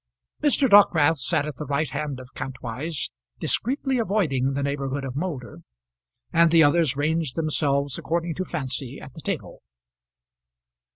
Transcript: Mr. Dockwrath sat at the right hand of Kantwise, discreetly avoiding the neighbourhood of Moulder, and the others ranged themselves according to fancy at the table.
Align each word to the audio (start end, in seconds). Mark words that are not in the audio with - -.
Mr. 0.41 0.67
Dockwrath 0.67 1.19
sat 1.19 1.45
at 1.45 1.57
the 1.57 1.65
right 1.65 1.91
hand 1.91 2.19
of 2.19 2.33
Kantwise, 2.33 3.11
discreetly 3.37 3.99
avoiding 3.99 4.53
the 4.53 4.63
neighbourhood 4.63 5.05
of 5.05 5.15
Moulder, 5.15 5.59
and 6.33 6.49
the 6.49 6.63
others 6.63 6.97
ranged 6.97 7.35
themselves 7.35 7.99
according 7.99 8.33
to 8.33 8.43
fancy 8.43 8.99
at 8.99 9.13
the 9.13 9.21
table. 9.21 9.61